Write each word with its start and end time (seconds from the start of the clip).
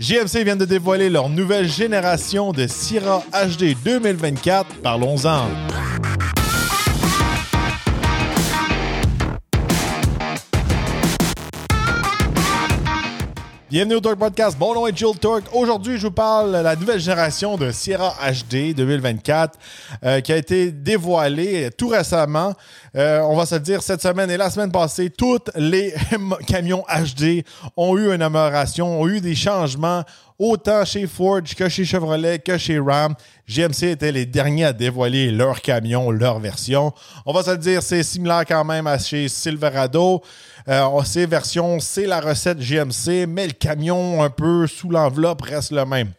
GMC 0.00 0.44
vient 0.44 0.56
de 0.56 0.64
dévoiler 0.64 1.10
leur 1.10 1.28
nouvelle 1.28 1.68
génération 1.68 2.52
de 2.52 2.66
Sierra 2.66 3.22
HD 3.34 3.76
2024. 3.84 4.76
Parlons-en. 4.82 5.44
Bienvenue 13.70 13.94
au 13.94 14.00
Torque 14.00 14.18
Podcast. 14.18 14.56
Mon 14.58 14.74
nom 14.74 14.88
est 14.88 14.98
Jill 14.98 15.16
Torque. 15.16 15.44
Aujourd'hui, 15.54 15.96
je 15.96 16.08
vous 16.08 16.12
parle 16.12 16.50
de 16.50 16.58
la 16.58 16.74
nouvelle 16.74 16.98
génération 16.98 17.56
de 17.56 17.70
Sierra 17.70 18.16
HD 18.20 18.74
2024 18.74 19.56
euh, 20.02 20.20
qui 20.20 20.32
a 20.32 20.36
été 20.36 20.72
dévoilée 20.72 21.70
tout 21.78 21.86
récemment. 21.86 22.52
Euh, 22.96 23.20
on 23.20 23.36
va 23.36 23.46
se 23.46 23.54
le 23.54 23.60
dire, 23.60 23.80
cette 23.80 24.02
semaine 24.02 24.28
et 24.28 24.36
la 24.36 24.50
semaine 24.50 24.72
passée, 24.72 25.08
tous 25.08 25.38
les 25.54 25.94
camions 26.48 26.84
HD 26.88 27.44
ont 27.76 27.96
eu 27.96 28.12
une 28.12 28.22
amélioration, 28.22 29.02
ont 29.02 29.06
eu 29.06 29.20
des 29.20 29.36
changements, 29.36 30.02
autant 30.40 30.86
chez 30.86 31.06
Ford 31.06 31.42
que 31.42 31.68
chez 31.68 31.84
Chevrolet 31.84 32.38
que 32.38 32.56
chez 32.56 32.78
Ram. 32.80 33.14
GMC 33.46 33.90
était 33.90 34.10
les 34.10 34.24
derniers 34.24 34.64
à 34.64 34.72
dévoiler 34.72 35.30
leur 35.30 35.60
camion, 35.60 36.10
leur 36.10 36.40
version. 36.40 36.92
On 37.26 37.32
va 37.32 37.42
se 37.42 37.50
le 37.50 37.58
dire, 37.58 37.82
c'est 37.82 38.02
similaire 38.02 38.44
quand 38.48 38.64
même 38.64 38.86
à 38.86 38.98
chez 38.98 39.28
Silverado. 39.28 40.22
Euh, 40.66 41.02
ces 41.04 41.26
versions, 41.26 41.78
c'est 41.78 42.06
la 42.06 42.20
recette 42.20 42.58
GMC, 42.58 43.26
mais 43.28 43.48
le 43.48 43.52
camion 43.52 44.22
un 44.22 44.30
peu 44.30 44.66
sous 44.66 44.88
l'enveloppe 44.88 45.42
reste 45.42 45.72
le 45.72 45.84
même. 45.84 46.12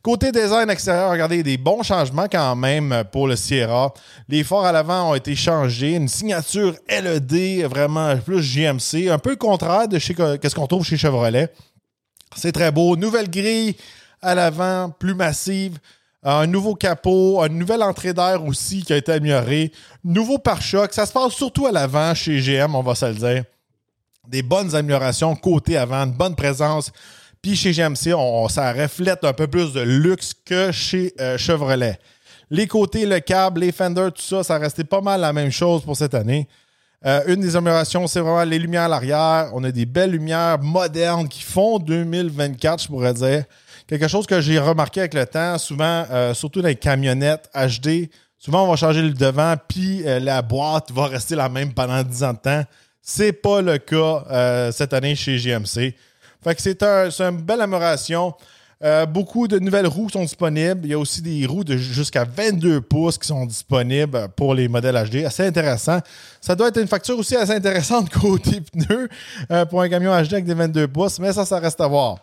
Côté 0.00 0.32
design 0.32 0.70
extérieur, 0.70 1.10
regardez, 1.10 1.42
des 1.42 1.58
bons 1.58 1.82
changements 1.82 2.28
quand 2.30 2.56
même 2.56 3.02
pour 3.12 3.26
le 3.28 3.36
Sierra. 3.36 3.92
Les 4.28 4.44
phares 4.44 4.64
à 4.64 4.72
l'avant 4.72 5.10
ont 5.10 5.14
été 5.14 5.34
changés. 5.34 5.96
Une 5.96 6.08
signature 6.08 6.74
LED, 6.88 7.66
vraiment 7.66 8.16
plus 8.16 8.40
GMC. 8.40 9.10
Un 9.10 9.18
peu 9.18 9.30
le 9.30 9.36
contraire 9.36 9.88
de 9.88 9.98
ce 9.98 10.54
qu'on 10.54 10.66
trouve 10.66 10.86
chez 10.86 10.96
Chevrolet. 10.96 11.50
C'est 12.36 12.52
très 12.52 12.70
beau. 12.70 12.96
Nouvelle 12.96 13.30
grille 13.30 13.76
à 14.22 14.34
l'avant, 14.34 14.90
plus 14.90 15.14
massive. 15.14 15.78
Un 16.22 16.46
nouveau 16.46 16.74
capot, 16.74 17.44
une 17.46 17.58
nouvelle 17.58 17.82
entrée 17.82 18.12
d'air 18.12 18.44
aussi 18.44 18.82
qui 18.82 18.92
a 18.92 18.96
été 18.96 19.12
améliorée. 19.12 19.72
Nouveau 20.04 20.38
pare-choc. 20.38 20.92
Ça 20.92 21.06
se 21.06 21.12
passe 21.12 21.32
surtout 21.32 21.66
à 21.66 21.72
l'avant 21.72 22.14
chez 22.14 22.40
GM, 22.40 22.74
on 22.74 22.82
va 22.82 22.94
se 22.94 23.06
le 23.06 23.14
dire 23.14 23.44
des 24.28 24.42
bonnes 24.42 24.74
améliorations 24.74 25.34
côté 25.34 25.76
avant, 25.76 26.06
bonne 26.06 26.36
présence. 26.36 26.92
Puis 27.40 27.56
chez 27.56 27.72
GMC, 27.72 28.14
ça 28.48 28.72
reflète 28.72 29.24
un 29.24 29.32
peu 29.32 29.46
plus 29.46 29.72
de 29.72 29.80
luxe 29.80 30.32
que 30.44 30.70
chez 30.72 31.14
euh, 31.20 31.38
Chevrolet. 31.38 31.98
Les 32.50 32.66
côtés, 32.66 33.06
le 33.06 33.20
câble, 33.20 33.60
les 33.60 33.72
fenders, 33.72 34.12
tout 34.12 34.22
ça, 34.22 34.42
ça 34.42 34.58
restait 34.58 34.84
pas 34.84 35.00
mal 35.00 35.20
la 35.20 35.32
même 35.32 35.50
chose 35.50 35.82
pour 35.82 35.96
cette 35.96 36.14
année. 36.14 36.48
Euh, 37.06 37.22
une 37.26 37.40
des 37.40 37.54
améliorations, 37.54 38.06
c'est 38.06 38.20
vraiment 38.20 38.44
les 38.44 38.58
lumières 38.58 38.82
à 38.82 38.88
l'arrière. 38.88 39.50
On 39.54 39.62
a 39.64 39.70
des 39.70 39.86
belles 39.86 40.10
lumières 40.10 40.58
modernes 40.58 41.28
qui 41.28 41.42
font 41.42 41.78
2024, 41.78 42.82
je 42.82 42.88
pourrais 42.88 43.14
dire. 43.14 43.44
Quelque 43.86 44.08
chose 44.08 44.26
que 44.26 44.40
j'ai 44.40 44.58
remarqué 44.58 45.00
avec 45.00 45.14
le 45.14 45.24
temps, 45.24 45.56
souvent, 45.58 46.04
euh, 46.10 46.34
surtout 46.34 46.60
dans 46.60 46.68
les 46.68 46.76
camionnettes 46.76 47.48
HD, 47.54 48.10
souvent 48.36 48.64
on 48.64 48.70
va 48.70 48.76
changer 48.76 49.02
le 49.02 49.12
devant, 49.12 49.54
puis 49.68 50.02
la 50.02 50.42
boîte 50.42 50.90
va 50.92 51.06
rester 51.06 51.34
la 51.34 51.48
même 51.48 51.72
pendant 51.72 52.02
10 52.02 52.24
ans 52.24 52.32
de 52.32 52.38
temps. 52.38 52.64
C'est 53.10 53.32
pas 53.32 53.62
le 53.62 53.78
cas 53.78 54.22
euh, 54.30 54.70
cette 54.70 54.92
année 54.92 55.14
chez 55.16 55.38
GMC. 55.38 55.94
Fait 56.44 56.54
que 56.54 56.60
c'est 56.60 56.82
une 56.82 57.40
belle 57.40 57.62
amélioration. 57.62 58.34
Euh, 58.84 59.06
beaucoup 59.06 59.48
de 59.48 59.58
nouvelles 59.58 59.88
roues 59.88 60.08
sont 60.08 60.22
disponibles. 60.22 60.82
Il 60.84 60.90
y 60.90 60.94
a 60.94 60.98
aussi 60.98 61.20
des 61.20 61.44
roues 61.46 61.64
de 61.64 61.76
jusqu'à 61.76 62.24
22 62.24 62.80
pouces 62.80 63.18
qui 63.18 63.26
sont 63.26 63.44
disponibles 63.44 64.28
pour 64.36 64.54
les 64.54 64.68
modèles 64.68 64.94
HD. 64.94 65.24
Assez 65.24 65.44
intéressant. 65.44 65.98
Ça 66.40 66.54
doit 66.54 66.68
être 66.68 66.80
une 66.80 66.86
facture 66.86 67.18
aussi 67.18 67.34
assez 67.34 67.52
intéressante 67.52 68.08
côté 68.20 68.60
pneus 68.60 69.08
euh, 69.50 69.64
pour 69.64 69.82
un 69.82 69.88
camion 69.88 70.12
HD 70.12 70.34
avec 70.34 70.44
des 70.44 70.54
22 70.54 70.86
pouces, 70.86 71.18
mais 71.18 71.32
ça, 71.32 71.44
ça 71.44 71.58
reste 71.58 71.80
à 71.80 71.88
voir. 71.88 72.18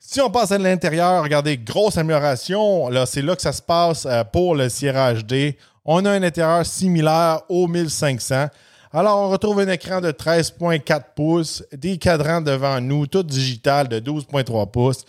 Si 0.00 0.20
on 0.20 0.30
passe 0.30 0.52
à 0.52 0.58
l'intérieur, 0.58 1.22
regardez, 1.22 1.58
grosse 1.58 1.98
amélioration. 1.98 2.88
Là, 2.88 3.04
c'est 3.04 3.20
là 3.20 3.36
que 3.36 3.42
ça 3.42 3.52
se 3.52 3.60
passe 3.60 4.06
pour 4.32 4.54
le 4.54 4.68
Sierra 4.68 5.12
HD. 5.12 5.56
On 5.84 6.04
a 6.04 6.12
un 6.12 6.22
intérieur 6.22 6.64
similaire 6.64 7.40
au 7.48 7.66
1500. 7.66 8.46
Alors, 8.90 9.18
on 9.18 9.28
retrouve 9.28 9.60
un 9.60 9.68
écran 9.68 10.00
de 10.00 10.10
13,4 10.10 11.02
pouces, 11.14 11.62
des 11.72 11.98
cadrans 11.98 12.40
devant 12.40 12.80
nous, 12.80 13.06
tout 13.06 13.22
digital 13.22 13.86
de 13.86 14.00
12,3 14.00 14.70
pouces, 14.70 15.04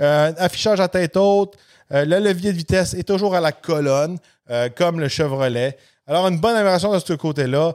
euh, 0.00 0.32
affichage 0.36 0.80
à 0.80 0.88
tête 0.88 1.16
haute, 1.16 1.56
euh, 1.92 2.04
le 2.04 2.18
levier 2.18 2.52
de 2.52 2.56
vitesse 2.56 2.92
est 2.94 3.04
toujours 3.04 3.36
à 3.36 3.40
la 3.40 3.52
colonne, 3.52 4.18
euh, 4.50 4.68
comme 4.74 4.98
le 4.98 5.06
Chevrolet. 5.06 5.78
Alors, 6.08 6.26
une 6.26 6.40
bonne 6.40 6.56
amélioration 6.56 6.92
de 6.92 6.98
ce 6.98 7.12
côté-là. 7.12 7.72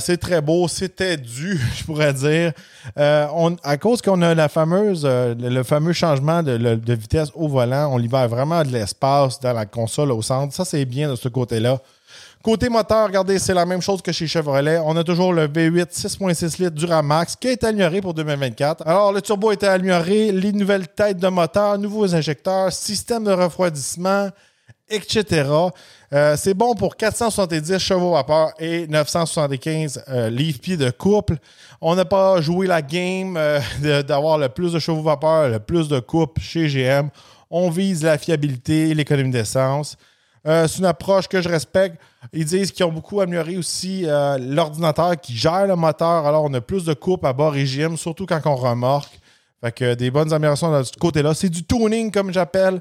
c'est 0.00 0.16
très 0.16 0.40
beau, 0.40 0.66
c'était 0.66 1.16
dû, 1.16 1.60
je 1.76 1.84
pourrais 1.84 2.12
dire. 2.12 2.52
à 2.96 3.76
cause 3.80 4.02
qu'on 4.02 4.20
a 4.22 4.34
la 4.34 4.48
fameuse, 4.48 5.06
le, 5.06 5.62
fameux 5.62 5.92
changement 5.92 6.42
de, 6.42 6.56
de, 6.56 6.94
vitesse 6.94 7.28
au 7.36 7.46
volant, 7.46 7.92
on 7.92 7.98
libère 7.98 8.28
vraiment 8.28 8.64
de 8.64 8.70
l'espace 8.70 9.38
dans 9.38 9.52
la 9.52 9.64
console 9.64 10.10
au 10.10 10.22
centre. 10.22 10.52
Ça, 10.52 10.64
c'est 10.64 10.84
bien 10.86 11.08
de 11.08 11.14
ce 11.14 11.28
côté-là. 11.28 11.78
Côté 12.42 12.68
moteur, 12.68 13.06
regardez, 13.08 13.38
c'est 13.38 13.54
la 13.54 13.66
même 13.66 13.82
chose 13.82 14.00
que 14.00 14.12
chez 14.12 14.26
Chevrolet. 14.26 14.78
On 14.84 14.96
a 14.96 15.02
toujours 15.02 15.32
le 15.32 15.48
V8 15.48 15.92
6.6 15.92 16.62
litres 16.62 16.76
Duramax 16.76 17.34
qui 17.36 17.48
été 17.48 17.66
amélioré 17.66 18.00
pour 18.00 18.14
2024. 18.14 18.86
Alors, 18.86 19.12
le 19.12 19.20
turbo 19.20 19.50
été 19.50 19.66
amélioré, 19.66 20.30
les 20.30 20.52
nouvelles 20.52 20.88
têtes 20.88 21.18
de 21.18 21.28
moteur, 21.28 21.78
nouveaux 21.78 22.14
injecteurs, 22.14 22.72
système 22.72 23.24
de 23.24 23.32
refroidissement, 23.32 24.30
etc. 24.88 25.44
Euh, 26.12 26.36
c'est 26.36 26.54
bon 26.54 26.74
pour 26.74 26.96
470 26.96 27.78
chevaux 27.78 28.12
vapeur 28.12 28.52
et 28.58 28.86
975 28.86 30.04
euh, 30.08 30.30
livres-pieds 30.30 30.76
de 30.76 30.90
couple. 30.90 31.36
On 31.80 31.94
n'a 31.94 32.04
pas 32.04 32.40
joué 32.40 32.66
la 32.66 32.82
game 32.82 33.36
euh, 33.36 33.60
d'avoir 34.02 34.38
le 34.38 34.48
plus 34.48 34.72
de 34.72 34.78
chevaux 34.78 35.02
vapeur, 35.02 35.48
le 35.48 35.58
plus 35.58 35.88
de 35.88 36.00
couple 36.00 36.40
chez 36.40 36.68
GM. 36.68 37.10
On 37.50 37.70
vise 37.70 38.02
la 38.02 38.18
fiabilité 38.18 38.90
et 38.90 38.94
l'économie 38.94 39.30
d'essence. 39.30 39.96
Euh, 40.46 40.66
c'est 40.68 40.78
une 40.78 40.86
approche 40.86 41.28
que 41.28 41.40
je 41.40 41.48
respecte. 41.48 42.00
Ils 42.32 42.44
disent 42.44 42.72
qu'ils 42.72 42.84
ont 42.84 42.92
beaucoup 42.92 43.20
amélioré 43.20 43.56
aussi 43.56 44.04
euh, 44.06 44.38
l'ordinateur 44.38 45.18
qui 45.20 45.36
gère 45.36 45.66
le 45.66 45.76
moteur. 45.76 46.26
Alors, 46.26 46.44
on 46.44 46.54
a 46.54 46.60
plus 46.60 46.84
de 46.84 46.94
coupe 46.94 47.24
à 47.24 47.32
bas 47.32 47.50
régime, 47.50 47.96
surtout 47.96 48.26
quand 48.26 48.40
on 48.44 48.56
remorque. 48.56 49.18
Fait 49.60 49.72
que 49.72 49.94
des 49.94 50.12
bonnes 50.12 50.32
améliorations 50.32 50.76
de 50.76 50.84
ce 50.84 50.92
côté-là. 50.92 51.34
C'est 51.34 51.48
du 51.48 51.64
tuning, 51.64 52.12
comme 52.12 52.32
j'appelle. 52.32 52.80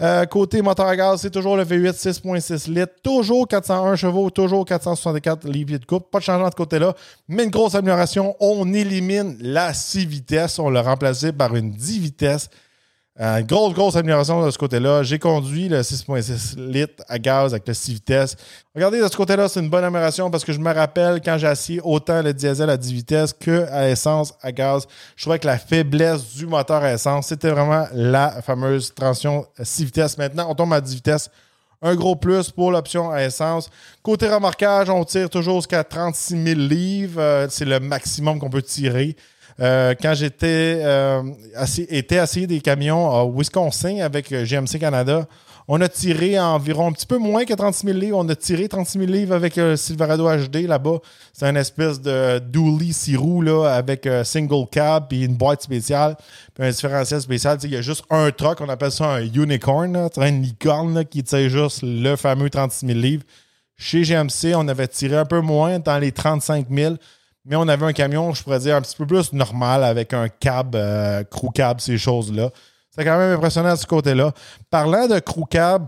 Euh, 0.00 0.26
côté 0.26 0.60
moteur 0.60 0.86
à 0.86 0.94
gaz, 0.94 1.22
c'est 1.22 1.30
toujours 1.30 1.56
le 1.56 1.64
V8 1.64 1.94
6.6 1.94 2.70
litres. 2.70 2.92
Toujours 3.02 3.48
401 3.48 3.96
chevaux, 3.96 4.28
toujours 4.28 4.66
464 4.66 5.48
livres 5.48 5.78
de 5.78 5.84
coupe. 5.86 6.10
Pas 6.10 6.18
de 6.18 6.24
changement 6.24 6.50
de 6.50 6.54
côté-là. 6.54 6.94
Mais 7.28 7.44
une 7.44 7.50
grosse 7.50 7.74
amélioration. 7.74 8.36
On 8.40 8.72
élimine 8.74 9.38
la 9.40 9.72
6 9.72 10.04
vitesses. 10.04 10.58
On 10.58 10.68
l'a 10.68 10.82
remplacé 10.82 11.32
par 11.32 11.56
une 11.56 11.70
10 11.70 11.98
vitesses. 11.98 12.50
Euh, 13.20 13.40
grosse, 13.42 13.74
grosse 13.74 13.96
amélioration 13.96 14.44
de 14.46 14.50
ce 14.50 14.58
côté-là. 14.58 15.02
J'ai 15.02 15.18
conduit 15.18 15.68
le 15.68 15.80
6.6 15.80 16.56
litres 16.56 17.02
à 17.08 17.18
gaz 17.18 17.52
avec 17.52 17.66
le 17.66 17.74
6 17.74 17.94
vitesses. 17.94 18.36
Regardez, 18.76 19.00
de 19.00 19.08
ce 19.08 19.16
côté-là, 19.16 19.48
c'est 19.48 19.58
une 19.58 19.68
bonne 19.68 19.82
amélioration 19.82 20.30
parce 20.30 20.44
que 20.44 20.52
je 20.52 20.60
me 20.60 20.72
rappelle 20.72 21.20
quand 21.20 21.36
j'ai 21.36 21.48
assis 21.48 21.80
autant 21.82 22.22
le 22.22 22.32
diesel 22.32 22.70
à 22.70 22.76
10 22.76 22.92
vitesses 22.92 23.32
qu'à 23.32 23.90
essence 23.90 24.34
à 24.40 24.52
gaz. 24.52 24.86
Je 25.16 25.24
trouvais 25.24 25.40
que 25.40 25.48
la 25.48 25.58
faiblesse 25.58 26.36
du 26.36 26.46
moteur 26.46 26.84
à 26.84 26.92
essence, 26.92 27.26
c'était 27.26 27.50
vraiment 27.50 27.88
la 27.92 28.40
fameuse 28.40 28.94
transition 28.94 29.46
6 29.60 29.86
vitesses. 29.86 30.16
Maintenant, 30.16 30.46
on 30.48 30.54
tombe 30.54 30.72
à 30.72 30.80
10 30.80 30.94
vitesses. 30.94 31.28
Un 31.82 31.96
gros 31.96 32.14
plus 32.14 32.50
pour 32.50 32.70
l'option 32.70 33.10
à 33.10 33.22
essence. 33.22 33.68
Côté 34.02 34.28
remorquage, 34.28 34.90
on 34.90 35.04
tire 35.04 35.28
toujours 35.28 35.56
jusqu'à 35.56 35.82
36 35.82 36.44
000 36.44 36.60
livres. 36.60 37.20
Euh, 37.20 37.46
c'est 37.50 37.64
le 37.64 37.80
maximum 37.80 38.38
qu'on 38.38 38.50
peut 38.50 38.62
tirer. 38.62 39.16
Euh, 39.60 39.94
quand 40.00 40.14
j'étais 40.14 40.80
euh, 40.84 41.22
été 41.88 42.18
assis 42.18 42.46
des 42.46 42.60
camions 42.60 43.10
à 43.10 43.24
Wisconsin 43.24 43.98
avec 44.00 44.30
euh, 44.30 44.44
GMC 44.44 44.78
Canada, 44.78 45.26
on 45.66 45.80
a 45.80 45.88
tiré 45.88 46.38
environ 46.38 46.86
un 46.86 46.92
petit 46.92 47.06
peu 47.06 47.18
moins 47.18 47.44
que 47.44 47.52
36 47.52 47.86
000 47.88 47.98
livres. 47.98 48.18
On 48.18 48.28
a 48.28 48.36
tiré 48.36 48.68
36 48.68 49.00
000 49.00 49.10
livres 49.10 49.34
avec 49.34 49.56
le 49.56 49.76
Silverado 49.76 50.24
HD 50.24 50.66
là-bas. 50.66 50.98
C'est 51.32 51.46
une 51.46 51.56
espèce 51.56 52.00
de 52.00 52.38
dually 52.38 52.92
six 52.92 53.16
roues 53.16 53.42
là, 53.42 53.66
avec 53.66 54.08
single 54.24 54.66
cab 54.70 55.12
et 55.12 55.24
une 55.24 55.34
boîte 55.34 55.62
spéciale, 55.62 56.16
puis 56.54 56.66
un 56.66 56.70
différentiel 56.70 57.20
spécial. 57.20 57.58
Il 57.64 57.70
y 57.70 57.76
a 57.76 57.82
juste 57.82 58.04
un 58.08 58.30
truck, 58.30 58.62
on 58.62 58.68
appelle 58.70 58.92
ça 58.92 59.06
un 59.06 59.22
unicorn, 59.22 59.92
là, 59.92 60.28
une 60.28 60.40
licorne 60.40 61.04
qui 61.04 61.22
tire 61.22 61.50
juste 61.50 61.80
le 61.82 62.16
fameux 62.16 62.48
36 62.48 62.86
000 62.86 62.98
livres. 62.98 63.24
Chez 63.76 64.04
GMC, 64.04 64.54
on 64.56 64.66
avait 64.68 64.88
tiré 64.88 65.16
un 65.16 65.26
peu 65.26 65.40
moins, 65.40 65.78
dans 65.80 65.98
les 65.98 66.12
35 66.12 66.66
000 66.70 66.94
mais 67.48 67.56
on 67.56 67.66
avait 67.66 67.86
un 67.86 67.94
camion, 67.94 68.34
je 68.34 68.42
pourrais 68.42 68.58
dire, 68.58 68.76
un 68.76 68.82
petit 68.82 68.94
peu 68.94 69.06
plus 69.06 69.32
normal 69.32 69.82
avec 69.82 70.12
un 70.12 70.28
cab, 70.28 70.76
euh, 70.76 71.24
crew 71.24 71.50
cab, 71.52 71.80
ces 71.80 71.96
choses-là. 71.96 72.50
C'est 72.90 73.04
quand 73.04 73.16
même 73.16 73.34
impressionnant 73.34 73.72
de 73.72 73.78
ce 73.78 73.86
côté-là. 73.86 74.32
Parlant 74.70 75.06
de 75.06 75.18
crew 75.18 75.46
cab, 75.48 75.86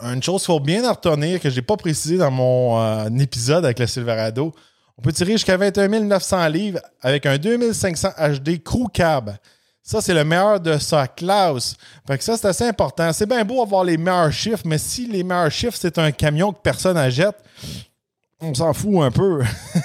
une 0.00 0.22
chose 0.22 0.42
qu'il 0.42 0.46
faut 0.46 0.60
bien 0.60 0.88
en 0.88 0.92
retenir 0.92 1.40
que 1.40 1.50
je 1.50 1.56
n'ai 1.56 1.62
pas 1.62 1.76
précisé 1.76 2.18
dans 2.18 2.30
mon 2.30 2.80
euh, 2.80 3.08
épisode 3.18 3.64
avec 3.64 3.80
le 3.80 3.86
Silverado. 3.88 4.54
On 4.96 5.02
peut 5.02 5.12
tirer 5.12 5.32
jusqu'à 5.32 5.56
21 5.56 5.88
900 5.88 6.48
livres 6.48 6.80
avec 7.00 7.26
un 7.26 7.36
2500 7.36 8.10
HD 8.18 8.62
crew 8.62 8.86
cab. 8.92 9.32
Ça, 9.82 10.00
c'est 10.00 10.14
le 10.14 10.22
meilleur 10.22 10.60
de 10.60 10.78
sa 10.78 11.08
classe. 11.08 11.74
Fait 12.06 12.16
que 12.16 12.22
ça, 12.22 12.36
c'est 12.36 12.46
assez 12.46 12.68
important. 12.68 13.12
C'est 13.12 13.26
bien 13.26 13.44
beau 13.44 13.60
avoir 13.60 13.82
les 13.82 13.96
meilleurs 13.96 14.30
chiffres, 14.30 14.62
mais 14.66 14.78
si 14.78 15.08
les 15.08 15.24
meilleurs 15.24 15.50
chiffres, 15.50 15.76
c'est 15.80 15.98
un 15.98 16.12
camion 16.12 16.52
que 16.52 16.60
personne 16.62 16.94
n'achète, 16.94 17.36
on 18.40 18.54
s'en 18.54 18.72
fout 18.72 19.02
un 19.02 19.10
peu. 19.10 19.42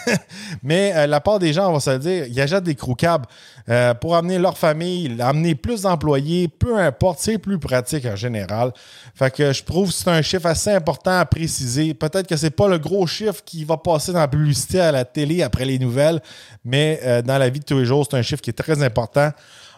Mais 0.63 0.93
euh, 0.95 1.07
la 1.07 1.19
part 1.19 1.39
des 1.39 1.53
gens, 1.53 1.69
on 1.69 1.73
va 1.73 1.79
se 1.79 1.97
dire, 1.97 2.25
ils 2.27 2.39
achètent 2.39 2.63
des 2.63 2.75
crew 2.75 2.95
cabs 2.95 3.25
euh, 3.69 3.93
pour 3.93 4.15
amener 4.15 4.39
leur 4.39 4.57
famille, 4.57 5.15
amener 5.19 5.55
plus 5.55 5.81
d'employés, 5.81 6.47
peu 6.47 6.77
importe, 6.77 7.19
c'est 7.19 7.37
plus 7.37 7.59
pratique 7.59 8.05
en 8.05 8.15
général. 8.15 8.71
Fait 9.13 9.33
que 9.33 9.51
je 9.51 9.63
trouve 9.63 9.89
que 9.89 9.95
c'est 9.95 10.09
un 10.09 10.21
chiffre 10.21 10.45
assez 10.45 10.71
important 10.71 11.19
à 11.19 11.25
préciser. 11.25 11.93
Peut-être 11.93 12.27
que 12.27 12.37
c'est 12.37 12.51
pas 12.51 12.67
le 12.67 12.77
gros 12.77 13.05
chiffre 13.07 13.43
qui 13.45 13.65
va 13.65 13.77
passer 13.77 14.13
dans 14.13 14.19
la 14.19 14.27
publicité 14.27 14.79
à 14.79 14.91
la 14.91 15.03
télé 15.03 15.43
après 15.43 15.65
les 15.65 15.79
nouvelles, 15.79 16.21
mais 16.63 16.99
euh, 17.03 17.21
dans 17.21 17.37
la 17.37 17.49
vie 17.49 17.59
de 17.59 17.65
tous 17.65 17.79
les 17.79 17.85
jours, 17.85 18.07
c'est 18.09 18.17
un 18.17 18.21
chiffre 18.21 18.41
qui 18.41 18.51
est 18.51 18.53
très 18.53 18.81
important. 18.81 19.31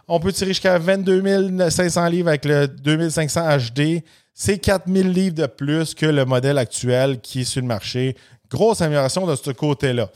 On 0.09 0.19
peut 0.19 0.31
tirer 0.31 0.51
jusqu'à 0.51 0.77
22 0.77 1.69
500 1.69 2.07
livres 2.07 2.29
avec 2.29 2.45
le 2.45 2.68
2500 2.68 3.57
HD. 3.57 4.03
C'est 4.33 4.59
4000 4.59 5.12
livres 5.12 5.35
de 5.35 5.47
plus 5.47 5.95
que 5.95 6.06
le 6.06 6.24
modèle 6.24 6.59
actuel 6.59 7.19
qui 7.19 7.41
est 7.41 7.44
sur 7.44 7.62
le 7.62 7.68
marché. 7.68 8.15
Grosse 8.50 8.82
amélioration 8.82 9.26
de 9.26 9.36
ce 9.36 9.52
côté-là. 9.52 10.10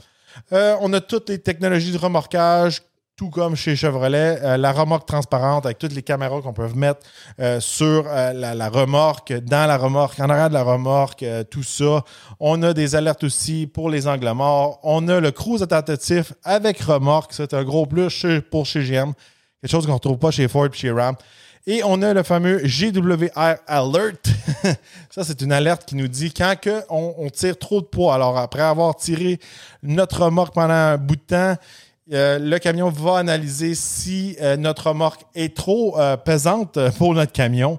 Euh, 0.53 0.75
on 0.81 0.91
a 0.93 1.01
toutes 1.01 1.29
les 1.29 1.39
technologies 1.39 1.91
de 1.91 1.97
remorquage, 1.97 2.81
tout 3.15 3.29
comme 3.29 3.55
chez 3.55 3.75
Chevrolet. 3.75 4.39
Euh, 4.41 4.57
la 4.57 4.71
remorque 4.71 5.07
transparente 5.07 5.65
avec 5.65 5.77
toutes 5.77 5.93
les 5.93 6.01
caméras 6.01 6.41
qu'on 6.41 6.53
peut 6.53 6.67
mettre 6.73 7.01
euh, 7.39 7.59
sur 7.59 8.03
la, 8.03 8.69
remorque, 8.69 9.33
dans 9.33 9.67
la 9.67 9.77
remorque, 9.77 10.19
en 10.19 10.29
arrière 10.29 10.49
de 10.49 10.53
la 10.53 10.63
remorque, 10.63 11.25
tout 11.49 11.63
ça. 11.63 12.03
On 12.39 12.61
a 12.63 12.73
des 12.73 12.95
alertes 12.95 13.23
aussi 13.23 13.67
pour 13.67 13.89
les 13.89 14.07
angles 14.07 14.31
morts. 14.31 14.79
On 14.83 15.07
a 15.07 15.19
le 15.19 15.31
cruise 15.31 15.61
adaptatif 15.61 16.33
avec 16.43 16.79
remorque. 16.81 17.33
C'est 17.33 17.53
un 17.53 17.63
gros 17.63 17.85
plus 17.85 18.25
pour 18.49 18.65
chez 18.65 18.83
GM. 18.83 19.13
Quelque 19.61 19.71
chose 19.71 19.85
qu'on 19.85 19.91
ne 19.91 19.95
retrouve 19.97 20.17
pas 20.17 20.31
chez 20.31 20.47
Ford 20.47 20.65
et 20.65 20.75
chez 20.77 20.91
Ram. 20.91 21.15
Et 21.67 21.83
on 21.83 22.01
a 22.01 22.13
le 22.13 22.23
fameux 22.23 22.57
GWR 22.63 23.57
Alert. 23.67 24.27
Ça, 25.11 25.23
c'est 25.23 25.41
une 25.41 25.51
alerte 25.51 25.85
qui 25.85 25.95
nous 25.95 26.07
dit 26.07 26.33
quand 26.33 26.55
que 26.59 26.81
on, 26.89 27.29
tire 27.29 27.57
trop 27.57 27.81
de 27.81 27.85
poids. 27.85 28.15
Alors, 28.15 28.37
après 28.37 28.63
avoir 28.63 28.95
tiré 28.95 29.39
notre 29.83 30.23
remorque 30.25 30.55
pendant 30.55 30.73
un 30.73 30.97
bout 30.97 31.17
de 31.17 31.21
temps, 31.21 31.55
euh, 32.13 32.39
le 32.39 32.57
camion 32.57 32.89
va 32.89 33.19
analyser 33.19 33.75
si 33.75 34.35
euh, 34.41 34.57
notre 34.57 34.87
remorque 34.87 35.21
est 35.35 35.55
trop 35.55 35.99
euh, 35.99 36.17
pesante 36.17 36.79
pour 36.97 37.13
notre 37.13 37.31
camion. 37.31 37.77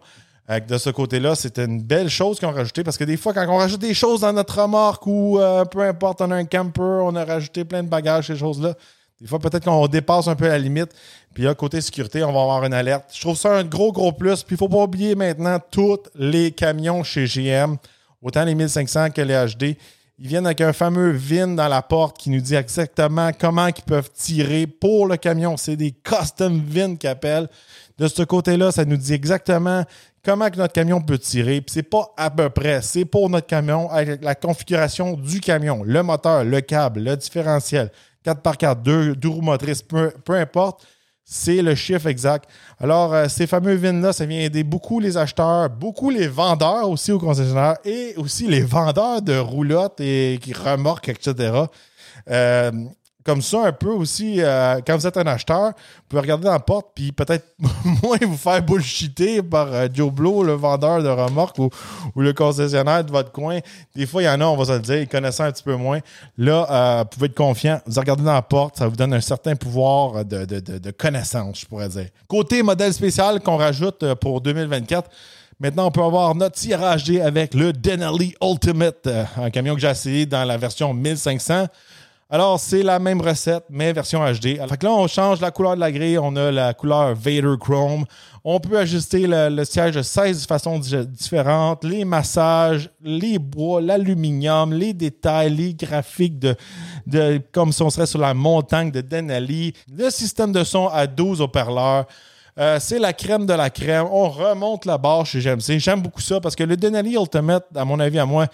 de 0.49 0.79
ce 0.79 0.91
côté-là, 0.91 1.35
c'est 1.35 1.59
une 1.59 1.83
belle 1.83 2.09
chose 2.09 2.39
qu'on 2.39 2.51
a 2.51 2.53
rajouté 2.53 2.85
parce 2.85 2.97
que 2.97 3.05
des 3.05 3.17
fois, 3.17 3.35
quand 3.35 3.49
on 3.49 3.57
rajoute 3.57 3.81
des 3.81 3.95
choses 3.95 4.21
dans 4.21 4.33
notre 4.33 4.63
remorque 4.63 5.05
ou 5.09 5.41
peu 5.73 5.81
importe, 5.81 6.21
on 6.21 6.31
a 6.31 6.37
un 6.37 6.45
camper, 6.45 7.01
on 7.03 7.17
a 7.17 7.25
rajouté 7.25 7.65
plein 7.65 7.83
de 7.83 7.89
bagages, 7.89 8.29
ces 8.29 8.37
choses-là, 8.37 8.75
des 9.23 9.29
fois, 9.29 9.39
peut-être 9.39 9.65
qu'on 9.65 9.87
dépasse 9.87 10.27
un 10.27 10.35
peu 10.35 10.49
la 10.49 10.59
limite. 10.59 10.91
Puis 11.35 11.45
là, 11.45 11.55
côté 11.55 11.81
sécurité, 11.81 12.23
on 12.25 12.33
va 12.33 12.41
avoir 12.43 12.65
une 12.65 12.75
alerte. 12.75 13.11
Je 13.15 13.21
trouve 13.21 13.37
ça 13.37 13.57
un 13.57 13.65
gros, 13.65 13.93
gros 13.93 14.13
plus. 14.13 14.43
Puis 14.43 14.55
il 14.55 14.55
ne 14.55 14.59
faut 14.59 14.69
pas 14.69 14.83
oublier 14.83 15.15
maintenant 15.15 15.59
tous 15.71 16.01
les 16.15 16.53
camions 16.53 17.03
chez 17.03 17.27
GM, 17.27 17.77
autant 18.21 18.45
les 18.45 18.55
1500 18.55 19.11
que 19.11 19.23
les 19.23 19.35
HD. 19.35 19.77
Ils 20.19 20.29
viennent 20.29 20.47
avec 20.47 20.61
un 20.61 20.73
fameux 20.73 21.11
VIN 21.11 21.49
dans 21.49 21.69
la 21.69 21.83
porte 21.83 22.19
qui 22.19 22.31
nous 22.31 22.41
dit 22.41 22.55
exactement 22.55 23.31
comment 23.39 23.67
ils 23.67 23.83
peuvent 23.83 24.11
tirer 24.13 24.67
pour 24.67 25.07
le 25.07 25.17
camion. 25.17 25.57
C'est 25.57 25.77
des 25.77 25.91
custom 25.91 26.63
VIN 26.65 26.97
qu'ils 26.97 27.11
appellent. 27.11 27.49
De 27.99 28.09
ce 28.09 28.23
côté-là, 28.23 28.71
ça 28.71 28.85
nous 28.85 28.97
dit 28.97 29.15
exactement 29.15 29.85
comment 30.25 30.49
notre 30.57 30.73
camion 30.73 31.01
peut 31.01 31.19
tirer. 31.19 31.61
Puis 31.61 31.75
c'est 31.75 31.83
pas 31.83 32.13
à 32.17 32.31
peu 32.31 32.51
près, 32.51 32.83
c'est 32.83 33.05
pour 33.05 33.29
notre 33.31 33.47
camion 33.47 33.91
avec 33.91 34.23
la 34.23 34.35
configuration 34.35 35.15
du 35.15 35.41
camion, 35.41 35.83
le 35.85 36.03
moteur, 36.03 36.45
le 36.45 36.61
câble, 36.61 37.03
le 37.03 37.17
différentiel, 37.17 37.91
4x4, 38.25 38.83
deux, 38.83 39.17
deux 39.17 39.29
roues 39.29 39.41
motrices, 39.41 39.83
peu, 39.83 40.13
importe, 40.29 40.87
c'est 41.25 41.63
le 41.63 41.75
chiffre 41.75 42.07
exact. 42.07 42.49
Alors, 42.79 43.15
euh, 43.15 43.29
ces 43.29 43.47
fameux 43.47 43.75
VIN-là, 43.75 44.13
ça 44.13 44.27
vient 44.27 44.41
aider 44.41 44.65
beaucoup 44.65 45.01
les 45.01 45.17
acheteurs, 45.17 45.71
beaucoup 45.71 46.11
les 46.11 46.29
vendeurs 46.29 46.89
aussi 46.89 47.13
aux 47.13 47.19
concessionnaires 47.19 47.77
et 47.85 48.15
aussi 48.17 48.47
les 48.49 48.63
vendeurs 48.63 49.23
de 49.23 49.37
roulottes 49.39 50.01
et 50.01 50.39
qui 50.43 50.53
remorquent, 50.53 51.09
etc 51.09 51.65
comme 53.25 53.43
ça 53.43 53.67
un 53.67 53.73
peu 53.73 53.91
aussi, 53.91 54.37
euh, 54.39 54.81
quand 54.87 54.97
vous 54.97 55.07
êtes 55.07 55.17
un 55.17 55.27
acheteur, 55.27 55.69
vous 55.69 56.03
pouvez 56.09 56.23
regarder 56.23 56.45
dans 56.45 56.53
la 56.53 56.61
porte 56.61 56.89
puis 56.95 57.13
peut-être 57.13 57.47
moins 58.03 58.19
vous 58.21 58.37
faire 58.37 58.63
bullshiter 58.63 59.43
par 59.43 59.69
euh, 59.73 59.89
Blow, 59.89 60.43
le 60.43 60.55
vendeur 60.55 61.03
de 61.03 61.09
remorque 61.09 61.59
ou, 61.59 61.71
le 62.17 62.33
concessionnaire 62.33 63.05
de 63.05 63.13
votre 63.13 63.31
coin. 63.31 63.61
Des 63.95 64.07
fois, 64.07 64.23
il 64.23 64.27
y 64.27 64.29
en 64.29 64.41
a, 64.41 64.45
on 64.45 64.57
va 64.57 64.65
se 64.65 64.73
le 64.73 64.81
dire, 64.81 64.97
ils 64.97 65.09
connaissent 65.09 65.41
un 65.41 65.51
petit 65.53 65.63
peu 65.63 65.77
moins. 65.77 66.01
Là, 66.37 66.67
euh, 66.71 66.99
vous 67.03 67.09
pouvez 67.09 67.27
être 67.27 67.35
confiant. 67.35 67.81
Vous 67.87 68.01
regardez 68.01 68.25
dans 68.25 68.33
la 68.33 68.43
porte, 68.43 68.79
ça 68.79 68.89
vous 68.89 68.97
donne 68.97 69.15
un 69.15 69.21
certain 69.21 69.55
pouvoir 69.55 70.25
de, 70.25 70.45
de 70.45 70.91
connaissance, 70.91 71.61
je 71.61 71.67
pourrais 71.67 71.89
dire. 71.89 72.09
Côté 72.27 72.63
modèle 72.63 72.93
spécial 72.93 73.41
qu'on 73.41 73.57
rajoute 73.57 74.15
pour 74.15 74.41
2024, 74.41 75.09
Maintenant, 75.61 75.87
on 75.87 75.91
peut 75.93 76.03
avoir 76.03 76.35
notre 76.35 76.57
tirage 76.57 77.09
avec 77.09 77.55
le 77.55 77.73
Denali 77.73 78.35
Ultimate, 78.43 79.09
un 79.37 79.49
camion 79.51 79.77
que 79.77 79.81
j'ai 79.81 79.91
essayé 79.91 80.27
dans 80.27 80.43
la 80.43 80.57
version 80.57 80.93
1500. 80.93 81.69
Alors, 82.35 82.59
c'est 82.59 82.83
la 82.83 82.99
même 82.99 83.21
recette, 83.21 83.65
mais 83.69 83.93
version 83.93 84.25
HD. 84.25 84.57
Fait 84.67 84.83
là, 84.83 84.91
on 84.91 85.07
change 85.07 85.43
la 85.43 85.51
couleur 85.51 85.75
de 85.75 85.81
la 85.81 85.93
grille. 85.93 86.17
On 86.19 86.35
a 86.35 86.51
la 86.51 86.73
couleur 86.73 87.15
Vader 87.15 87.57
Chrome. 87.61 88.07
On 88.43 88.59
peut 88.59 88.79
ajuster 88.79 89.27
le, 89.29 89.65
siège 89.65 89.97
de 89.97 90.01
16 90.01 90.47
façons 90.47 90.79
différentes. 90.79 91.85
Les 91.85 92.07
massages, 92.07 92.89
les 93.03 93.39
bois, 93.39 93.83
l'aluminium, 93.83 94.73
les 94.73 94.95
détails, 94.95 95.55
les 95.55 95.75
graphiques 95.75 96.39
de, 96.39 96.57
de, 97.07 97.39
comme 97.53 97.71
si 97.71 97.83
on 97.83 97.91
serait 97.91 98.07
sur 98.07 98.19
la 98.19 98.33
montagne 98.33 98.91
de 98.91 99.03
Denali. 99.03 99.75
Le 99.95 100.09
système 100.09 100.53
de 100.53 100.65
son 100.65 100.89
à 100.89 101.07
12 101.07 101.43
haut-parleurs. 101.43 102.07
Euh, 102.59 102.79
c'est 102.79 102.99
la 102.99 103.15
crème 103.15 103.47
de 103.47 103.55
la 103.55 103.71
crème. 103.71 104.07
On 104.11 104.29
remonte 104.29 104.85
la 104.85 104.99
barre 104.99 105.25
chez 105.25 105.41
GMC. 105.41 105.79
J'aime 105.79 106.03
beaucoup 106.03 106.21
ça 106.21 106.39
parce 106.41 106.55
que 106.55 106.65
le 106.65 106.77
Denali 106.77 107.15
Ultimate, 107.15 107.67
à 107.75 107.85
mon 107.87 107.99
avis, 107.99 108.19
à 108.19 108.27
moi, 108.27 108.47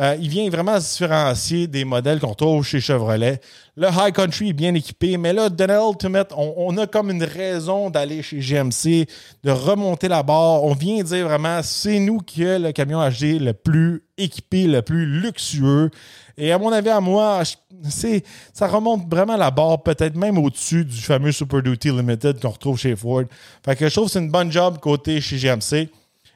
euh, 0.00 0.16
il 0.18 0.30
vient 0.30 0.48
vraiment 0.48 0.80
se 0.80 0.90
différencier 0.92 1.66
des 1.66 1.84
modèles 1.84 2.18
qu'on 2.18 2.32
trouve 2.32 2.64
chez 2.64 2.80
Chevrolet. 2.80 3.40
Le 3.76 3.88
High 3.88 4.14
Country 4.14 4.50
est 4.50 4.54
bien 4.54 4.74
équipé, 4.74 5.18
mais 5.18 5.34
là, 5.34 5.50
Denali 5.50 5.86
Ultimate, 5.86 6.32
on, 6.34 6.76
a 6.78 6.86
comme 6.86 7.10
une 7.10 7.24
raison 7.24 7.90
d'aller 7.90 8.22
chez 8.22 8.38
GMC, 8.38 9.06
de 9.44 9.50
remonter 9.50 10.08
la 10.08 10.22
barre. 10.22 10.64
On 10.64 10.72
vient 10.72 11.02
dire 11.02 11.28
vraiment, 11.28 11.60
c'est 11.62 11.98
nous 11.98 12.20
qui 12.20 12.46
avons 12.46 12.64
le 12.64 12.72
camion 12.72 13.06
HD 13.06 13.38
le 13.38 13.52
plus 13.52 14.02
équipé, 14.22 14.66
le 14.66 14.82
plus 14.82 15.06
luxueux. 15.06 15.90
Et 16.36 16.52
à 16.52 16.58
mon 16.58 16.72
avis, 16.72 16.88
à 16.88 17.00
moi, 17.00 17.42
ça 18.52 18.68
remonte 18.68 19.08
vraiment 19.10 19.36
la 19.36 19.50
barre, 19.50 19.82
peut-être 19.82 20.16
même 20.16 20.38
au-dessus 20.38 20.84
du 20.84 21.00
fameux 21.00 21.32
Super 21.32 21.62
Duty 21.62 21.90
Limited 21.90 22.40
qu'on 22.40 22.50
retrouve 22.50 22.78
chez 22.78 22.96
Ford. 22.96 23.24
Fait 23.64 23.76
que 23.76 23.88
je 23.88 23.92
trouve 23.92 24.06
que 24.06 24.12
c'est 24.12 24.18
une 24.20 24.30
bonne 24.30 24.50
job 24.50 24.78
côté 24.80 25.20
chez 25.20 25.36
GMC. 25.36 25.88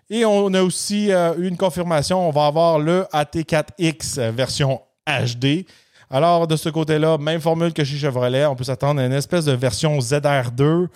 Et 0.09 0.25
on 0.25 0.53
a 0.55 0.63
aussi 0.63 1.11
euh, 1.11 1.35
eu 1.37 1.49
une 1.49 1.57
confirmation, 1.57 2.29
on 2.29 2.31
va 2.31 2.47
avoir 2.47 2.79
le 2.79 3.07
AT4X 3.13 4.31
version 4.31 4.81
HD. 5.07 5.67
Alors, 6.09 6.47
de 6.47 6.55
ce 6.55 6.69
côté-là, 6.69 7.19
même 7.19 7.41
formule 7.41 7.73
que 7.73 7.83
chez 7.83 7.97
Chevrolet, 7.97 8.47
on 8.47 8.55
peut 8.55 8.63
s'attendre 8.63 9.01
à 9.01 9.07
une 9.07 9.13
espèce 9.13 9.45
de 9.47 9.53
version 9.53 9.99
ZR2, 9.99 10.87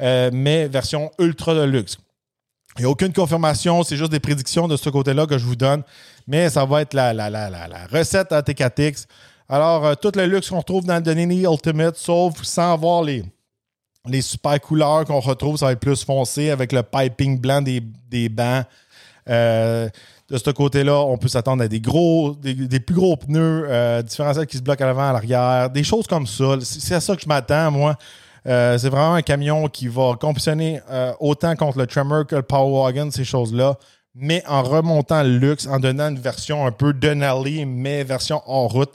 euh, 0.00 0.30
mais 0.32 0.68
version 0.68 1.10
ultra 1.18 1.54
de 1.54 1.62
luxe. 1.62 1.98
Il 2.78 2.82
n'y 2.82 2.86
a 2.86 2.90
aucune 2.90 3.12
confirmation, 3.12 3.82
c'est 3.82 3.96
juste 3.96 4.12
des 4.12 4.20
prédictions 4.20 4.68
de 4.68 4.76
ce 4.76 4.88
côté-là 4.88 5.26
que 5.26 5.38
je 5.38 5.44
vous 5.44 5.56
donne, 5.56 5.82
mais 6.26 6.50
ça 6.50 6.64
va 6.64 6.82
être 6.82 6.94
la, 6.94 7.12
la, 7.12 7.86
recette 7.92 8.30
AT4X. 8.30 9.06
Alors, 9.48 9.84
euh, 9.84 9.94
tout 9.94 10.12
le 10.14 10.26
luxe 10.26 10.50
qu'on 10.50 10.58
retrouve 10.58 10.84
dans 10.84 10.96
le 10.96 11.02
Denini 11.02 11.42
Ultimate, 11.42 11.96
sauf 11.96 12.42
sans 12.42 12.72
avoir 12.72 13.02
les, 13.02 13.24
super 14.20 14.60
couleurs 14.60 15.04
qu'on 15.04 15.20
retrouve, 15.20 15.56
ça 15.56 15.66
va 15.66 15.72
être 15.72 15.80
plus 15.80 16.04
foncé 16.04 16.50
avec 16.50 16.72
le 16.72 16.82
piping 16.82 17.40
blanc 17.40 17.60
des, 17.60 17.82
des 18.08 18.28
bancs. 18.28 18.64
Euh, 19.28 19.88
de 20.28 20.38
ce 20.38 20.50
côté-là, 20.50 21.00
on 21.00 21.18
peut 21.18 21.28
s'attendre 21.28 21.64
à 21.64 21.68
des 21.68 21.80
gros, 21.80 22.36
des, 22.36 22.80
plus 22.80 22.94
gros 22.94 23.16
pneus, 23.16 23.66
euh, 23.68 24.00
différentiels 24.02 24.46
qui 24.46 24.56
se 24.58 24.62
bloquent 24.62 24.84
à 24.84 24.86
l'avant, 24.86 25.08
à 25.08 25.12
l'arrière, 25.12 25.70
des 25.70 25.82
choses 25.82 26.06
comme 26.06 26.26
ça. 26.26 26.54
C'est 26.62 26.94
à 26.94 27.00
ça 27.00 27.16
que 27.16 27.22
je 27.22 27.28
m'attends, 27.28 27.70
moi. 27.70 27.96
Euh, 28.46 28.78
c'est 28.78 28.88
vraiment 28.88 29.14
un 29.14 29.22
camion 29.22 29.68
qui 29.68 29.88
va 29.88 30.14
compétitionner 30.18 30.80
autant 31.18 31.56
contre 31.56 31.78
le 31.78 31.86
Tremor 31.86 32.26
que 32.26 32.36
le 32.36 32.42
Power 32.42 32.84
Wagon, 32.84 33.10
ces 33.10 33.24
choses-là, 33.24 33.76
mais 34.14 34.42
en 34.46 34.62
remontant 34.62 35.22
le 35.22 35.38
luxe, 35.38 35.66
en 35.66 35.78
donnant 35.78 36.08
une 36.08 36.18
version 36.18 36.66
un 36.66 36.72
peu 36.72 36.92
Denali, 36.92 37.64
mais 37.66 38.04
version 38.04 38.42
hors 38.46 38.72
route. 38.72 38.92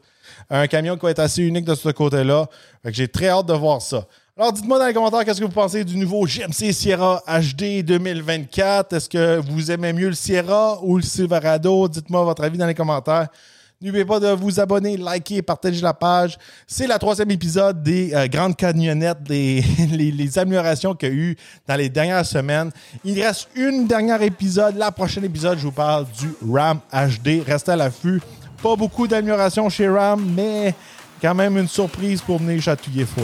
Un 0.50 0.68
camion 0.68 0.96
qui 0.96 1.04
va 1.04 1.12
être 1.12 1.20
assez 1.20 1.44
unique 1.44 1.66
de 1.66 1.76
ce 1.76 1.90
côté-là. 1.90 2.48
J'ai 2.86 3.08
très 3.08 3.30
hâte 3.30 3.48
de 3.48 3.54
voir 3.54 3.82
ça. 3.82 4.06
Alors, 4.38 4.52
dites-moi 4.52 4.78
dans 4.78 4.88
les 4.88 4.94
commentaires 4.94 5.24
qu'est-ce 5.24 5.40
que 5.40 5.46
vous 5.46 5.52
pensez 5.52 5.86
du 5.86 5.96
nouveau 5.96 6.26
GMC 6.26 6.74
Sierra 6.74 7.24
HD 7.26 7.84
2024. 7.84 8.94
Est-ce 8.94 9.08
que 9.08 9.40
vous 9.40 9.72
aimez 9.72 9.94
mieux 9.94 10.10
le 10.10 10.14
Sierra 10.14 10.78
ou 10.84 10.98
le 10.98 11.04
Silverado? 11.04 11.88
Dites-moi 11.88 12.24
votre 12.26 12.44
avis 12.44 12.58
dans 12.58 12.68
les 12.68 12.76
commentaires. 12.76 13.30
N'oubliez 13.82 14.06
pas 14.06 14.20
de 14.20 14.28
vous 14.30 14.60
abonner, 14.60 14.96
liker, 14.96 15.42
partager 15.42 15.82
la 15.82 15.94
page. 15.94 16.38
C'est 16.66 16.88
la 16.88 16.98
troisième 16.98 17.30
épisode 17.32 17.84
des 17.84 18.14
euh, 18.14 18.28
grandes 18.28 18.56
camionnettes, 18.56 19.22
des, 19.24 19.64
les, 19.92 20.40
améliorations 20.40 20.96
qu'il 20.96 21.10
y 21.10 21.12
a 21.12 21.16
eu 21.16 21.38
dans 21.68 21.76
les 21.76 21.90
dernières 21.90 22.26
semaines. 22.26 22.72
Il 23.04 23.22
reste 23.22 23.50
une 23.56 23.86
dernière 23.86 24.22
épisode. 24.22 24.78
La 24.78 24.92
prochaine 24.92 25.26
épisode, 25.26 25.58
je 25.58 25.66
vous 25.66 25.72
parle 25.72 26.06
du 26.18 26.30
RAM 26.50 26.80
HD. 26.92 27.44
Restez 27.46 27.72
à 27.72 27.76
l'affût. 27.76 28.22
Pas 28.64 28.76
beaucoup 28.76 29.08
d'améliorations 29.08 29.70
chez 29.70 29.90
RAM, 29.90 30.26
mais 30.36 30.74
quand 31.22 31.36
même 31.36 31.58
une 31.58 31.68
surprise 31.68 32.22
pour 32.22 32.40
venir 32.40 32.62
chatouiller 32.62 33.06
fort. 33.06 33.24